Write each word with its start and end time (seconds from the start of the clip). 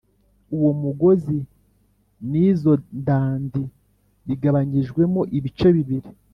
Uwo 0.55 0.71
mugozi 0.81 1.37
n'izo 2.29 2.71
ndandi 2.99 3.61
bigabanyijwemo 4.27 5.21
ibice 5.37 5.67
bibiri 5.77 6.09